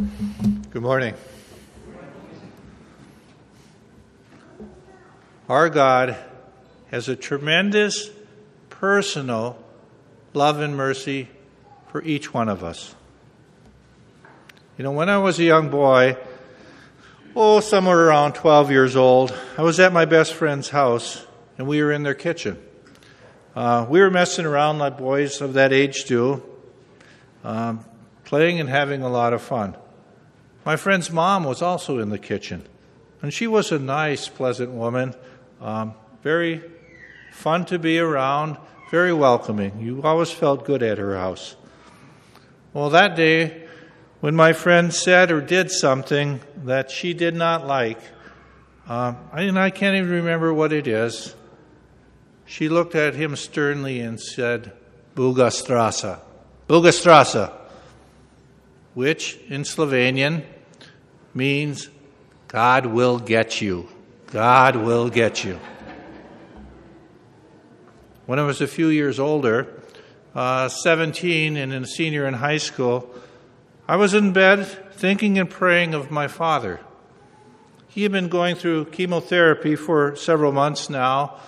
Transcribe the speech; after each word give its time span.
Good 0.00 0.80
morning. 0.80 1.12
Our 5.46 5.68
God 5.68 6.16
has 6.90 7.10
a 7.10 7.16
tremendous 7.16 8.08
personal 8.70 9.62
love 10.32 10.60
and 10.60 10.74
mercy 10.74 11.28
for 11.88 12.02
each 12.02 12.32
one 12.32 12.48
of 12.48 12.64
us. 12.64 12.94
You 14.78 14.84
know, 14.84 14.92
when 14.92 15.10
I 15.10 15.18
was 15.18 15.38
a 15.38 15.44
young 15.44 15.68
boy, 15.68 16.16
oh, 17.36 17.60
somewhere 17.60 18.06
around 18.06 18.32
12 18.36 18.70
years 18.70 18.96
old, 18.96 19.38
I 19.58 19.62
was 19.62 19.78
at 19.80 19.92
my 19.92 20.06
best 20.06 20.32
friend's 20.32 20.70
house 20.70 21.26
and 21.58 21.68
we 21.68 21.82
were 21.82 21.92
in 21.92 22.04
their 22.04 22.14
kitchen. 22.14 22.58
Uh, 23.54 23.84
we 23.86 24.00
were 24.00 24.10
messing 24.10 24.46
around 24.46 24.78
like 24.78 24.96
boys 24.96 25.42
of 25.42 25.52
that 25.54 25.74
age 25.74 26.04
do, 26.04 26.42
um, 27.44 27.84
playing 28.24 28.60
and 28.60 28.68
having 28.70 29.02
a 29.02 29.10
lot 29.10 29.34
of 29.34 29.42
fun. 29.42 29.76
My 30.64 30.76
friend's 30.76 31.10
mom 31.10 31.44
was 31.44 31.62
also 31.62 31.98
in 31.98 32.10
the 32.10 32.18
kitchen, 32.18 32.66
and 33.22 33.32
she 33.32 33.46
was 33.46 33.72
a 33.72 33.78
nice, 33.78 34.28
pleasant 34.28 34.70
woman, 34.70 35.14
um, 35.60 35.94
very 36.22 36.62
fun 37.32 37.64
to 37.66 37.78
be 37.78 37.98
around, 37.98 38.58
very 38.90 39.12
welcoming. 39.12 39.80
You 39.80 40.02
always 40.02 40.30
felt 40.30 40.64
good 40.64 40.82
at 40.82 40.98
her 40.98 41.16
house. 41.16 41.56
Well, 42.72 42.90
that 42.90 43.16
day, 43.16 43.66
when 44.20 44.36
my 44.36 44.52
friend 44.52 44.92
said 44.92 45.30
or 45.30 45.40
did 45.40 45.70
something 45.70 46.40
that 46.64 46.90
she 46.90 47.14
did 47.14 47.34
not 47.34 47.66
like, 47.66 47.98
um, 48.86 49.16
and 49.32 49.58
I 49.58 49.70
can't 49.70 49.96
even 49.96 50.10
remember 50.10 50.52
what 50.52 50.72
it 50.72 50.86
is, 50.86 51.34
she 52.44 52.68
looked 52.68 52.94
at 52.94 53.14
him 53.14 53.36
sternly 53.36 54.00
and 54.00 54.20
said, 54.20 54.72
Bugastrasa. 55.14 56.20
Bugastrasa 56.68 57.59
which 58.94 59.38
in 59.48 59.62
Slovenian 59.62 60.44
means 61.34 61.88
God 62.48 62.86
will 62.86 63.18
get 63.18 63.60
you. 63.60 63.88
God 64.26 64.76
will 64.76 65.08
get 65.08 65.44
you. 65.44 65.58
When 68.26 68.38
I 68.38 68.42
was 68.42 68.60
a 68.60 68.66
few 68.66 68.88
years 68.88 69.18
older, 69.18 69.66
uh, 70.34 70.68
17 70.68 71.56
and 71.56 71.72
a 71.72 71.86
senior 71.86 72.26
in 72.26 72.34
high 72.34 72.58
school, 72.58 73.12
I 73.88 73.96
was 73.96 74.14
in 74.14 74.32
bed 74.32 74.66
thinking 74.94 75.38
and 75.38 75.50
praying 75.50 75.94
of 75.94 76.10
my 76.10 76.28
father. 76.28 76.80
He 77.88 78.04
had 78.04 78.12
been 78.12 78.28
going 78.28 78.54
through 78.54 78.86
chemotherapy 78.86 79.74
for 79.74 80.14
several 80.14 80.52
months 80.52 80.88
now, 80.88 81.40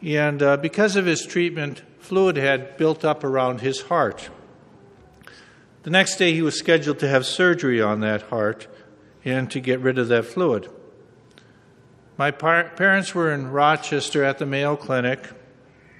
and 0.00 0.42
uh, 0.42 0.56
because 0.56 0.96
of 0.96 1.04
his 1.04 1.26
treatment, 1.26 1.82
fluid 1.98 2.36
had 2.36 2.78
built 2.78 3.04
up 3.04 3.24
around 3.24 3.60
his 3.60 3.82
heart. 3.82 4.30
The 5.82 5.90
next 5.90 6.16
day, 6.16 6.32
he 6.32 6.42
was 6.42 6.58
scheduled 6.58 7.00
to 7.00 7.08
have 7.08 7.26
surgery 7.26 7.82
on 7.82 8.00
that 8.00 8.22
heart 8.22 8.68
and 9.24 9.50
to 9.50 9.60
get 9.60 9.80
rid 9.80 9.98
of 9.98 10.08
that 10.08 10.24
fluid. 10.24 10.68
My 12.16 12.30
par- 12.30 12.70
parents 12.76 13.14
were 13.14 13.32
in 13.32 13.50
Rochester 13.50 14.22
at 14.22 14.38
the 14.38 14.46
Mayo 14.46 14.76
Clinic, 14.76 15.28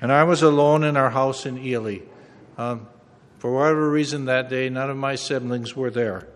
and 0.00 0.12
I 0.12 0.24
was 0.24 0.42
alone 0.42 0.84
in 0.84 0.97
our 0.97 1.11
house 1.11 1.47
in 1.47 1.58
Ely. 1.58 1.98
Um, 2.56 2.86
for 3.39 3.52
whatever 3.52 3.91
reason 3.91 4.27
that 4.27 4.48
day, 4.48 4.69
none 4.69 4.89
of 4.89 4.97
my 4.97 5.16
siblings 5.16 5.74
were 5.74 5.91
there. 5.91 6.28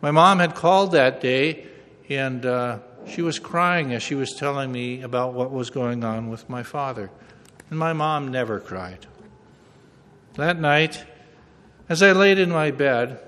My 0.00 0.12
mom 0.12 0.38
had 0.38 0.54
called 0.54 0.92
that 0.92 1.20
day, 1.20 1.66
and 2.08 2.46
uh, 2.46 2.78
she 3.08 3.22
was 3.22 3.40
crying 3.40 3.92
as 3.92 4.02
she 4.02 4.14
was 4.14 4.32
telling 4.34 4.70
me 4.70 5.02
about 5.02 5.34
what 5.34 5.50
was 5.50 5.70
going 5.70 6.04
on 6.04 6.30
with 6.30 6.48
my 6.48 6.62
father. 6.62 7.10
And 7.70 7.78
my 7.78 7.92
mom 7.92 8.28
never 8.28 8.60
cried. 8.60 9.06
That 10.34 10.60
night, 10.60 11.04
as 11.88 12.02
I 12.02 12.12
laid 12.12 12.38
in 12.38 12.50
my 12.50 12.70
bed, 12.70 13.20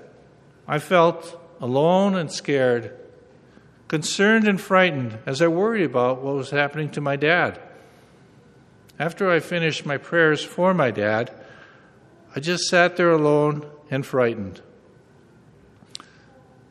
I 0.67 0.79
felt 0.79 1.39
alone 1.59 2.15
and 2.15 2.31
scared, 2.31 2.97
concerned 3.87 4.47
and 4.47 4.59
frightened 4.59 5.17
as 5.25 5.41
I 5.41 5.47
worried 5.47 5.85
about 5.85 6.21
what 6.21 6.35
was 6.35 6.51
happening 6.51 6.89
to 6.91 7.01
my 7.01 7.15
dad. 7.15 7.59
After 8.99 9.31
I 9.31 9.39
finished 9.39 9.85
my 9.85 9.97
prayers 9.97 10.43
for 10.43 10.73
my 10.73 10.91
dad, 10.91 11.31
I 12.35 12.39
just 12.39 12.65
sat 12.65 12.97
there 12.97 13.11
alone 13.11 13.65
and 13.89 14.05
frightened. 14.05 14.61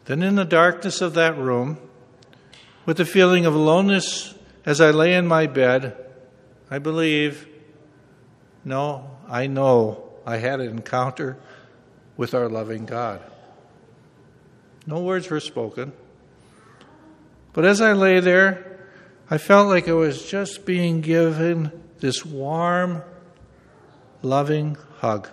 Then, 0.04 0.22
in 0.22 0.36
the 0.36 0.44
darkness 0.44 1.00
of 1.00 1.14
that 1.14 1.36
room, 1.36 1.78
with 2.86 2.96
the 2.96 3.04
feeling 3.04 3.46
of 3.46 3.54
aloneness 3.54 4.34
as 4.64 4.80
I 4.80 4.90
lay 4.90 5.14
in 5.14 5.26
my 5.26 5.46
bed, 5.46 5.96
I 6.70 6.78
believe, 6.78 7.46
no, 8.64 9.10
I 9.28 9.46
know 9.46 10.04
I 10.24 10.38
had 10.38 10.60
an 10.60 10.70
encounter 10.70 11.36
with 12.20 12.34
our 12.34 12.50
loving 12.50 12.84
God. 12.84 13.22
No 14.86 15.00
words 15.00 15.30
were 15.30 15.40
spoken. 15.40 15.94
But 17.54 17.64
as 17.64 17.80
I 17.80 17.94
lay 17.94 18.20
there, 18.20 18.78
I 19.30 19.38
felt 19.38 19.68
like 19.68 19.88
I 19.88 19.94
was 19.94 20.28
just 20.28 20.66
being 20.66 21.00
given 21.00 21.72
this 22.00 22.22
warm, 22.22 23.02
loving 24.20 24.76
hug. 24.98 25.30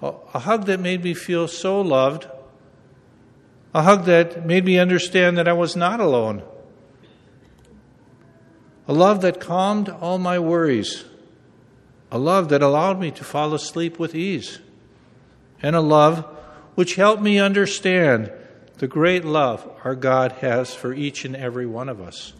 A 0.00 0.38
hug 0.38 0.66
that 0.66 0.78
made 0.78 1.02
me 1.02 1.14
feel 1.14 1.48
so 1.48 1.80
loved. 1.80 2.28
A 3.74 3.82
hug 3.82 4.04
that 4.04 4.46
made 4.46 4.64
me 4.64 4.78
understand 4.78 5.36
that 5.36 5.48
I 5.48 5.52
was 5.52 5.74
not 5.74 5.98
alone. 5.98 6.44
A 8.86 8.92
love 8.92 9.20
that 9.22 9.40
calmed 9.40 9.88
all 9.88 10.18
my 10.18 10.38
worries 10.38 11.06
a 12.10 12.18
love 12.18 12.48
that 12.48 12.62
allowed 12.62 12.98
me 12.98 13.10
to 13.12 13.24
fall 13.24 13.54
asleep 13.54 13.98
with 13.98 14.14
ease, 14.14 14.58
and 15.62 15.76
a 15.76 15.80
love 15.80 16.24
which 16.74 16.96
helped 16.96 17.22
me 17.22 17.38
understand 17.38 18.32
the 18.78 18.88
great 18.88 19.24
love 19.24 19.68
our 19.84 19.94
God 19.94 20.32
has 20.32 20.74
for 20.74 20.92
each 20.92 21.24
and 21.24 21.36
every 21.36 21.66
one 21.66 21.88
of 21.88 22.00
us. 22.00 22.32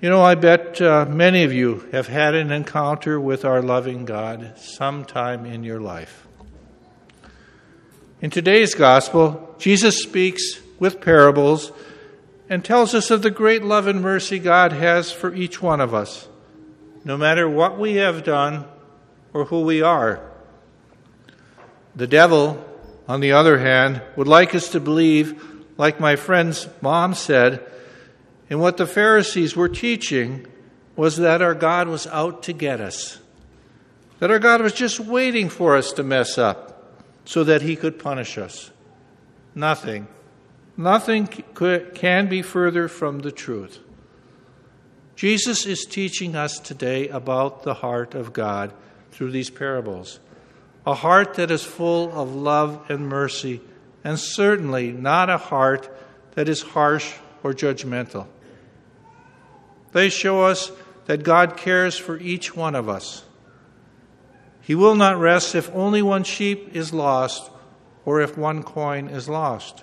You 0.00 0.10
know, 0.10 0.22
I 0.22 0.34
bet 0.34 0.80
uh, 0.80 1.06
many 1.08 1.42
of 1.42 1.52
you 1.52 1.88
have 1.90 2.06
had 2.06 2.34
an 2.34 2.52
encounter 2.52 3.18
with 3.18 3.44
our 3.44 3.62
loving 3.62 4.04
God 4.04 4.58
sometime 4.58 5.46
in 5.46 5.64
your 5.64 5.80
life. 5.80 6.26
In 8.20 8.30
today's 8.30 8.74
gospel, 8.74 9.54
Jesus 9.58 10.02
speaks 10.02 10.60
with 10.78 11.00
parables 11.00 11.72
and 12.48 12.64
tells 12.64 12.94
us 12.94 13.10
of 13.10 13.22
the 13.22 13.30
great 13.30 13.64
love 13.64 13.86
and 13.86 14.00
mercy 14.00 14.38
God 14.38 14.72
has 14.72 15.10
for 15.10 15.34
each 15.34 15.60
one 15.60 15.80
of 15.80 15.92
us 15.92 16.28
no 17.06 17.16
matter 17.16 17.48
what 17.48 17.78
we 17.78 17.94
have 17.94 18.24
done 18.24 18.64
or 19.32 19.44
who 19.44 19.60
we 19.60 19.80
are. 19.80 20.20
The 21.94 22.08
devil, 22.08 22.62
on 23.06 23.20
the 23.20 23.30
other 23.30 23.58
hand, 23.58 24.02
would 24.16 24.26
like 24.26 24.56
us 24.56 24.70
to 24.70 24.80
believe, 24.80 25.40
like 25.78 26.00
my 26.00 26.16
friend's 26.16 26.68
mom 26.80 27.14
said, 27.14 27.64
and 28.50 28.60
what 28.60 28.76
the 28.76 28.88
Pharisees 28.88 29.54
were 29.54 29.68
teaching 29.68 30.48
was 30.96 31.16
that 31.18 31.40
our 31.40 31.54
God 31.54 31.86
was 31.86 32.08
out 32.08 32.42
to 32.42 32.52
get 32.52 32.80
us. 32.80 33.20
That 34.18 34.32
our 34.32 34.40
God 34.40 34.60
was 34.60 34.72
just 34.72 34.98
waiting 34.98 35.48
for 35.48 35.76
us 35.76 35.92
to 35.92 36.02
mess 36.02 36.38
up 36.38 36.92
so 37.24 37.44
that 37.44 37.62
he 37.62 37.76
could 37.76 38.00
punish 38.00 38.36
us. 38.36 38.72
Nothing. 39.54 40.08
Nothing 40.76 41.28
can 41.28 42.28
be 42.28 42.42
further 42.42 42.88
from 42.88 43.20
the 43.20 43.30
truth. 43.30 43.78
Jesus 45.16 45.64
is 45.64 45.86
teaching 45.86 46.36
us 46.36 46.58
today 46.58 47.08
about 47.08 47.62
the 47.62 47.72
heart 47.72 48.14
of 48.14 48.34
God 48.34 48.74
through 49.12 49.30
these 49.30 49.48
parables. 49.48 50.20
A 50.86 50.92
heart 50.92 51.34
that 51.34 51.50
is 51.50 51.64
full 51.64 52.12
of 52.12 52.34
love 52.34 52.84
and 52.90 53.08
mercy, 53.08 53.62
and 54.04 54.20
certainly 54.20 54.92
not 54.92 55.30
a 55.30 55.38
heart 55.38 55.90
that 56.34 56.50
is 56.50 56.60
harsh 56.60 57.14
or 57.42 57.54
judgmental. 57.54 58.26
They 59.92 60.10
show 60.10 60.42
us 60.42 60.70
that 61.06 61.22
God 61.22 61.56
cares 61.56 61.96
for 61.96 62.18
each 62.18 62.54
one 62.54 62.74
of 62.74 62.86
us. 62.86 63.24
He 64.60 64.74
will 64.74 64.96
not 64.96 65.18
rest 65.18 65.54
if 65.54 65.74
only 65.74 66.02
one 66.02 66.24
sheep 66.24 66.76
is 66.76 66.92
lost 66.92 67.50
or 68.04 68.20
if 68.20 68.36
one 68.36 68.62
coin 68.62 69.08
is 69.08 69.30
lost. 69.30 69.82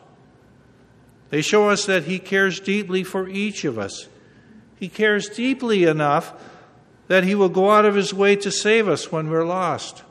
They 1.31 1.41
show 1.41 1.69
us 1.69 1.87
that 1.87 2.03
He 2.03 2.19
cares 2.19 2.59
deeply 2.59 3.03
for 3.03 3.27
each 3.27 3.65
of 3.65 3.79
us 3.79 4.07
he 4.75 4.89
cares 4.89 5.29
deeply 5.29 5.83
enough 5.83 6.33
that 7.07 7.23
He 7.23 7.35
will 7.35 7.49
go 7.49 7.71
out 7.71 7.85
of 7.85 7.95
His 7.95 8.13
way 8.13 8.35
to 8.37 8.51
save 8.51 8.87
us 8.87 9.11
when 9.11 9.29
we're 9.29 9.45
lost, 9.45 10.03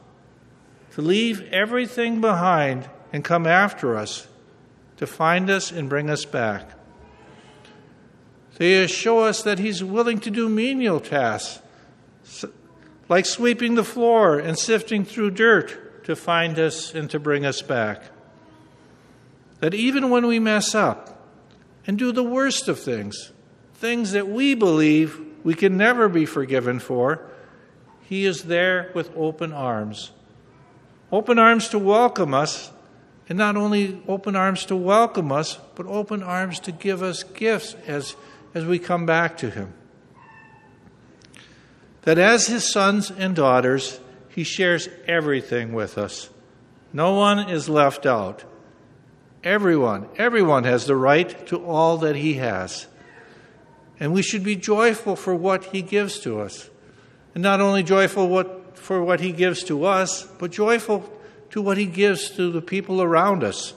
to 0.93 1.03
leave 1.03 1.43
everything 1.53 2.20
behind 2.20 2.88
and 3.12 3.25
come 3.25 3.47
after 3.47 3.97
us, 3.97 4.26
to 4.99 5.06
find 5.06 5.50
us 5.50 5.73
and 5.73 5.88
bring 5.88 6.11
us 6.11 6.25
back. 6.25 6.70
They 8.56 8.87
show 8.87 9.20
us 9.20 9.43
that 9.43 9.59
He's 9.59 9.82
willing 9.82 10.20
to 10.20 10.31
do 10.31 10.49
menial 10.49 11.00
tasks, 11.00 11.61
like 13.08 13.26
sweeping 13.26 13.75
the 13.75 13.85
floor 13.85 14.38
and 14.38 14.58
sifting 14.58 15.05
through 15.05 15.32
dirt 15.32 16.05
to 16.05 16.15
find 16.15 16.58
us 16.58 16.94
and 16.94 17.11
to 17.11 17.19
bring 17.19 17.44
us 17.44 17.62
back. 17.62 18.05
That 19.61 19.75
even 19.75 20.11
when 20.11 20.26
we 20.26 20.38
mess 20.38 20.75
up 20.75 21.29
and 21.87 21.99
do 21.99 22.12
the 22.12 22.23
worst 22.23 22.69
of 22.69 22.79
things, 22.79 23.31
things 23.82 24.12
that 24.12 24.29
we 24.29 24.55
believe 24.55 25.20
we 25.43 25.55
can 25.55 25.76
never 25.76 26.08
be 26.08 26.25
forgiven 26.25 26.79
for, 26.79 27.20
He 28.05 28.25
is 28.26 28.44
there 28.44 28.93
with 28.94 29.11
open 29.17 29.52
arms, 29.52 30.12
open 31.11 31.37
arms 31.37 31.69
to 31.70 31.81
welcome 31.81 32.32
us, 32.32 32.70
and 33.29 33.37
not 33.37 33.56
only 33.56 34.00
open 34.06 34.37
arms 34.37 34.64
to 34.67 34.76
welcome 34.76 35.32
us, 35.32 35.58
but 35.75 35.84
open 35.87 36.23
arms 36.23 36.61
to 36.61 36.70
give 36.70 37.02
us 37.02 37.25
gifts 37.25 37.75
as, 37.88 38.14
as 38.55 38.64
we 38.64 38.79
come 38.79 39.05
back 39.05 39.37
to 39.38 39.50
Him. 39.50 39.73
That 42.02 42.19
as 42.19 42.46
His 42.46 42.70
sons 42.70 43.11
and 43.11 43.34
daughters, 43.34 43.99
He 44.29 44.44
shares 44.44 44.88
everything 45.08 45.73
with 45.73 45.99
us. 45.99 46.31
No 46.93 47.14
one 47.14 47.50
is 47.50 47.69
left 47.69 48.06
out. 48.06 48.44
Everyone, 49.43 50.08
everyone 50.19 50.62
has 50.62 50.87
the 50.87 50.94
right 50.94 51.49
to 51.49 51.64
all 51.64 51.99
that 51.99 52.14
He 52.14 52.34
has. 52.34 52.87
And 54.03 54.13
we 54.13 54.21
should 54.21 54.43
be 54.43 54.57
joyful 54.57 55.15
for 55.15 55.33
what 55.33 55.67
He 55.67 55.81
gives 55.81 56.19
to 56.23 56.41
us. 56.41 56.69
And 57.37 57.43
not 57.43 57.61
only 57.61 57.85
joyful 57.85 58.27
what, 58.29 58.77
for 58.77 59.01
what 59.01 59.21
He 59.21 59.31
gives 59.31 59.63
to 59.65 59.85
us, 59.85 60.27
but 60.41 60.51
joyful 60.51 61.09
to 61.51 61.63
what 61.63 61.77
He 61.79 61.87
gives 61.87 62.29
to 62.31 62.51
the 62.51 62.61
people 62.61 63.01
around 63.01 63.45
us. 63.45 63.75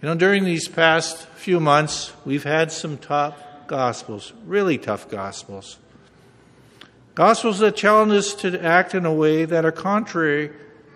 You 0.00 0.08
know, 0.08 0.14
during 0.14 0.44
these 0.44 0.68
past 0.68 1.26
few 1.36 1.60
months, 1.60 2.14
we've 2.24 2.44
had 2.44 2.72
some 2.72 2.96
tough 2.96 3.36
gospels, 3.66 4.32
really 4.46 4.78
tough 4.78 5.10
gospels. 5.10 5.76
Gospels 7.14 7.58
that 7.58 7.76
challenge 7.76 8.12
us 8.12 8.32
to 8.36 8.64
act 8.64 8.94
in 8.94 9.04
a 9.04 9.12
way 9.12 9.44
that 9.44 9.66
are 9.66 9.72
contrary 9.72 10.50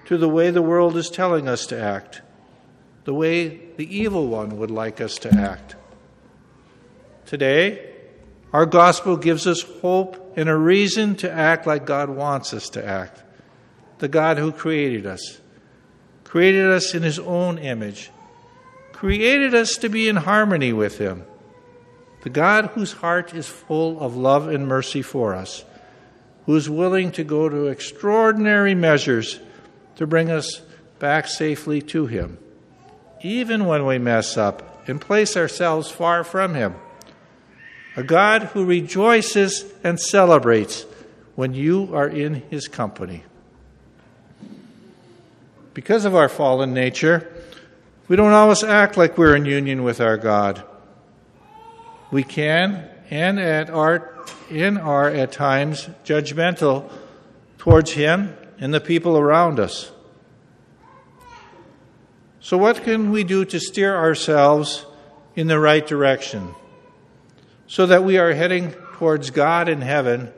to 0.07 0.17
the 0.17 0.31
way 0.31 0.51
the 0.51 0.63
world 0.63 0.97
is 0.97 1.11
telling 1.11 1.47
us 1.47 1.67
to 1.67 1.79
act, 1.79 2.23
the 3.05 3.13
way 3.13 3.61
the 3.77 3.95
evil 3.95 4.29
one 4.29 4.57
would 4.57 4.71
like 4.71 4.99
us 4.99 5.19
to 5.19 5.35
act. 5.35 5.77
Today, 7.27 7.93
our 8.53 8.67
gospel 8.67 9.17
gives 9.17 9.47
us 9.47 9.63
hope 9.63 10.35
and 10.37 10.49
a 10.49 10.57
reason 10.57 11.17
to 11.17 11.31
act 11.31 11.67
like 11.67 11.87
God 11.87 12.11
wants 12.11 12.53
us 12.53 12.69
to 12.71 12.85
act. 12.85 13.23
The 13.99 14.09
God 14.09 14.39
who 14.39 14.53
created 14.53 15.07
us, 15.07 15.41
created 16.25 16.67
us 16.67 16.95
in 16.95 17.03
his 17.03 17.19
own 17.19 17.59
image, 17.59 18.11
created 18.93 19.55
us 19.55 19.77
to 19.79 19.89
be 19.89 20.09
in 20.09 20.17
harmony 20.17 20.73
with 20.73 20.99
him. 20.99 21.25
The 22.23 22.31
God 22.31 22.67
whose 22.75 22.93
heart 22.93 23.35
is 23.35 23.49
full 23.49 24.01
of 24.01 24.17
love 24.17 24.49
and 24.49 24.67
mercy 24.67 25.03
for 25.03 25.35
us, 25.35 25.65
who 26.47 26.55
is 26.57 26.69
willing 26.69 27.13
to 27.13 27.25
go 27.25 27.49
to 27.49 27.67
extraordinary 27.67 28.75
measures 28.75 29.41
to 29.97 30.07
bring 30.07 30.31
us 30.31 30.61
back 30.99 31.27
safely 31.27 31.81
to 31.83 32.07
him, 32.07 32.39
even 33.23 33.65
when 33.65 33.87
we 33.87 33.99
mess 33.99 34.37
up 34.37 34.89
and 34.89 35.01
place 35.01 35.37
ourselves 35.37 35.91
far 35.91 36.23
from 36.23 36.55
him 36.55 36.75
a 37.97 38.03
God 38.03 38.45
who 38.45 38.65
rejoices 38.65 39.65
and 39.85 40.01
celebrates 40.01 40.87
when 41.35 41.55
you 41.55 41.95
are 41.95 42.09
in 42.09 42.43
his 42.51 42.69
company. 42.69 43.25
Because 45.75 46.05
of 46.05 46.15
our 46.15 46.29
fallen 46.29 46.75
nature, 46.75 47.31
we 48.09 48.17
don't 48.17 48.33
always 48.33 48.63
act 48.63 48.97
like 48.97 49.17
we're 49.17 49.37
in 49.37 49.47
union 49.47 49.83
with 49.85 50.01
our 50.01 50.17
God. 50.17 50.63
We 52.11 52.23
can 52.23 52.89
and 53.11 53.39
at 53.39 53.71
our, 53.71 54.25
and 54.51 54.79
are 54.79 55.09
at 55.09 55.33
times 55.33 55.89
judgmental 56.05 56.91
towards 57.59 57.93
him 57.93 58.37
and 58.59 58.73
the 58.73 58.81
people 58.81 59.17
around 59.17 59.61
us. 59.61 59.91
So, 62.41 62.59
what 62.59 62.83
can 62.83 63.11
we 63.11 63.23
do 63.23 63.45
to 63.45 63.61
steer 63.61 63.97
ourselves 63.97 64.85
in 65.37 65.47
the 65.47 65.59
right 65.59 65.87
direction? 65.87 66.55
So 67.73 67.87
that 67.87 68.05
we 68.05 68.19
are 68.19 68.35
heading 68.35 68.71
towards 68.99 69.31
God 69.31 69.67
in 69.67 69.81
heaven 69.81 70.31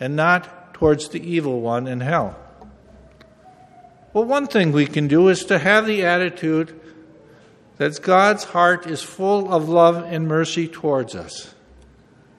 and 0.00 0.16
not 0.16 0.72
towards 0.72 1.10
the 1.10 1.20
evil 1.20 1.60
one 1.60 1.86
in 1.86 2.00
hell. 2.00 2.38
Well, 4.14 4.24
one 4.24 4.46
thing 4.46 4.72
we 4.72 4.86
can 4.86 5.06
do 5.06 5.28
is 5.28 5.44
to 5.44 5.58
have 5.58 5.84
the 5.84 6.06
attitude 6.06 6.80
that 7.76 8.00
God's 8.00 8.44
heart 8.44 8.86
is 8.86 9.02
full 9.02 9.52
of 9.52 9.68
love 9.68 9.96
and 10.10 10.26
mercy 10.26 10.68
towards 10.68 11.14
us. 11.14 11.54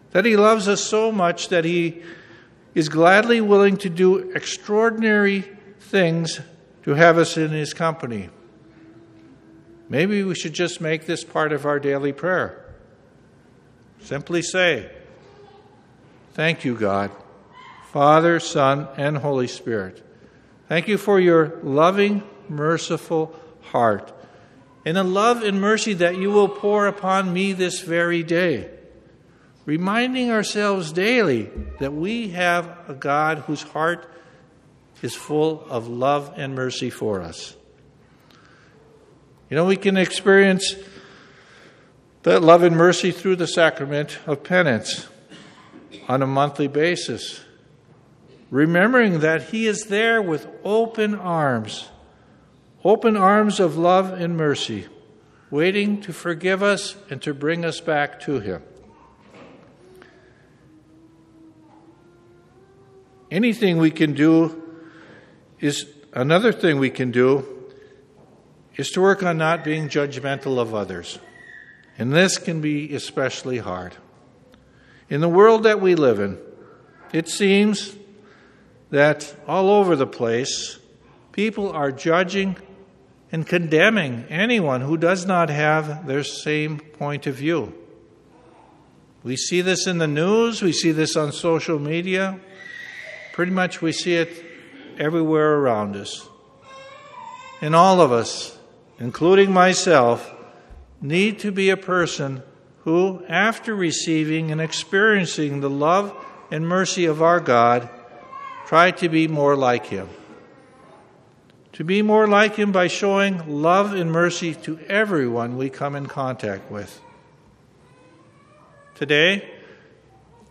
That 0.09 0.25
He 0.25 0.35
loves 0.35 0.67
us 0.67 0.81
so 0.83 1.11
much 1.11 1.49
that 1.49 1.63
He 1.63 2.01
is 2.73 2.89
gladly 2.89 3.41
willing 3.41 3.77
to 3.77 3.91
do 3.91 4.31
extraordinary 4.31 5.41
things 5.79 6.41
to 6.81 6.95
have 6.95 7.19
us 7.19 7.37
in 7.37 7.51
His 7.51 7.75
company. 7.75 8.29
Maybe 9.87 10.23
we 10.23 10.33
should 10.33 10.53
just 10.53 10.81
make 10.81 11.05
this 11.05 11.23
part 11.23 11.53
of 11.53 11.67
our 11.67 11.79
daily 11.79 12.11
prayer. 12.11 12.60
Simply 14.03 14.41
say, 14.41 14.89
Thank 16.33 16.63
you, 16.63 16.75
God, 16.75 17.11
Father, 17.91 18.39
Son, 18.39 18.87
and 18.97 19.17
Holy 19.17 19.47
Spirit. 19.47 20.05
Thank 20.67 20.87
you 20.87 20.97
for 20.97 21.19
your 21.19 21.59
loving, 21.63 22.23
merciful 22.47 23.35
heart 23.63 24.13
and 24.85 24.97
the 24.97 25.03
love 25.03 25.43
and 25.43 25.61
mercy 25.61 25.93
that 25.93 26.17
you 26.17 26.31
will 26.31 26.49
pour 26.49 26.87
upon 26.87 27.31
me 27.31 27.53
this 27.53 27.81
very 27.81 28.23
day. 28.23 28.69
Reminding 29.65 30.31
ourselves 30.31 30.91
daily 30.91 31.51
that 31.79 31.93
we 31.93 32.29
have 32.29 32.77
a 32.87 32.93
God 32.95 33.39
whose 33.39 33.61
heart 33.61 34.09
is 35.03 35.13
full 35.13 35.65
of 35.69 35.87
love 35.87 36.33
and 36.35 36.55
mercy 36.55 36.89
for 36.89 37.21
us. 37.21 37.55
You 39.49 39.57
know, 39.57 39.65
we 39.65 39.77
can 39.77 39.97
experience 39.97 40.75
that 42.23 42.41
love 42.41 42.63
and 42.63 42.75
mercy 42.75 43.11
through 43.11 43.35
the 43.35 43.47
sacrament 43.47 44.19
of 44.27 44.43
penance 44.43 45.07
on 46.07 46.21
a 46.21 46.27
monthly 46.27 46.67
basis, 46.67 47.41
remembering 48.49 49.19
that 49.21 49.43
He 49.49 49.67
is 49.67 49.85
there 49.85 50.21
with 50.21 50.47
open 50.63 51.15
arms, 51.15 51.89
open 52.83 53.17
arms 53.17 53.59
of 53.59 53.77
love 53.77 54.13
and 54.13 54.37
mercy, 54.37 54.87
waiting 55.49 56.01
to 56.01 56.13
forgive 56.13 56.61
us 56.61 56.95
and 57.09 57.21
to 57.21 57.33
bring 57.33 57.65
us 57.65 57.81
back 57.81 58.19
to 58.21 58.39
Him. 58.39 58.63
Anything 63.31 63.77
we 63.77 63.91
can 63.91 64.13
do 64.13 64.61
is 65.59 65.85
another 66.13 66.51
thing 66.51 66.79
we 66.79 66.89
can 66.89 67.11
do 67.11 67.47
is 68.75 68.89
to 68.91 69.01
work 69.01 69.23
on 69.23 69.37
not 69.37 69.63
being 69.63 69.87
judgmental 69.87 70.59
of 70.59 70.75
others. 70.75 71.17
And 71.97 72.13
this 72.13 72.37
can 72.37 72.61
be 72.61 72.93
especially 72.95 73.59
hard. 73.59 73.95
In 75.09 75.21
the 75.21 75.29
world 75.29 75.63
that 75.63 75.81
we 75.81 75.95
live 75.95 76.19
in, 76.19 76.37
it 77.11 77.27
seems 77.27 77.95
that 78.89 79.35
all 79.47 79.69
over 79.69 79.95
the 79.95 80.07
place, 80.07 80.79
people 81.31 81.71
are 81.71 81.91
judging 81.91 82.57
and 83.31 83.47
condemning 83.47 84.25
anyone 84.29 84.81
who 84.81 84.97
does 84.97 85.25
not 85.25 85.49
have 85.49 86.05
their 86.07 86.23
same 86.23 86.79
point 86.79 87.27
of 87.27 87.35
view. 87.35 87.73
We 89.23 89.37
see 89.37 89.61
this 89.61 89.87
in 89.87 89.99
the 89.99 90.07
news, 90.07 90.61
we 90.61 90.73
see 90.73 90.91
this 90.91 91.15
on 91.15 91.31
social 91.31 91.79
media. 91.79 92.39
Pretty 93.33 93.51
much 93.51 93.81
we 93.81 93.91
see 93.91 94.15
it 94.15 94.43
everywhere 94.97 95.57
around 95.57 95.95
us. 95.95 96.27
And 97.61 97.75
all 97.75 98.01
of 98.01 98.11
us, 98.11 98.57
including 98.99 99.51
myself, 99.53 100.33
need 101.01 101.39
to 101.39 101.51
be 101.51 101.69
a 101.69 101.77
person 101.77 102.43
who, 102.83 103.23
after 103.27 103.75
receiving 103.75 104.51
and 104.51 104.61
experiencing 104.61 105.59
the 105.59 105.69
love 105.69 106.15
and 106.51 106.67
mercy 106.67 107.05
of 107.05 107.21
our 107.21 107.39
God, 107.39 107.89
try 108.65 108.91
to 108.91 109.09
be 109.09 109.27
more 109.27 109.55
like 109.55 109.87
Him. 109.87 110.09
To 111.73 111.83
be 111.83 112.01
more 112.01 112.27
like 112.27 112.55
Him 112.55 112.71
by 112.71 112.87
showing 112.87 113.61
love 113.61 113.93
and 113.93 114.11
mercy 114.11 114.53
to 114.55 114.79
everyone 114.87 115.57
we 115.57 115.69
come 115.69 115.95
in 115.95 116.05
contact 116.05 116.71
with. 116.71 117.01
Today, 118.95 119.49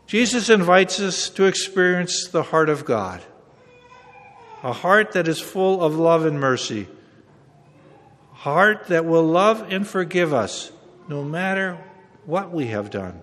Jesus 0.07 0.51
invites 0.51 0.99
us 0.99 1.31
to 1.31 1.45
experience 1.45 2.27
the 2.29 2.43
heart 2.43 2.69
of 2.69 2.85
God, 2.85 3.23
a 4.65 4.73
heart 4.73 5.13
that 5.13 5.29
is 5.29 5.41
full 5.41 5.83
of 5.83 5.95
love 5.95 6.27
and 6.27 6.41
mercy 6.41 6.89
heart 8.41 8.87
that 8.87 9.05
will 9.05 9.27
love 9.27 9.71
and 9.71 9.87
forgive 9.87 10.33
us 10.33 10.73
no 11.09 11.23
matter 11.23 11.79
what 12.25 12.51
we 12.51 12.69
have 12.69 12.89
done. 12.89 13.21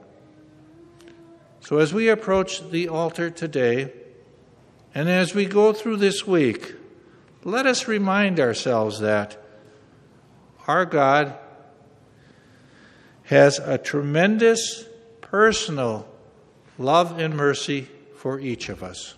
So, 1.60 1.80
as 1.80 1.92
we 1.92 2.08
approach 2.10 2.70
the 2.70 2.88
altar 2.88 3.32
today, 3.32 3.92
and 4.94 5.10
as 5.10 5.34
we 5.34 5.46
go 5.46 5.74
through 5.74 5.98
this 5.98 6.28
week, 6.28 6.76
let 7.44 7.66
us 7.66 7.88
remind 7.88 8.40
ourselves 8.40 9.00
that 9.00 9.44
our 10.68 10.86
God 10.86 11.36
has 13.24 13.58
a 13.58 13.80
tremendous 13.80 14.86
personal 15.22 16.08
love 16.78 17.18
and 17.20 17.36
mercy 17.36 17.88
for 18.16 18.40
each 18.40 18.70
of 18.70 18.84
us. 18.84 19.16